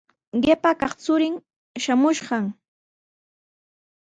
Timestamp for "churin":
1.03-1.35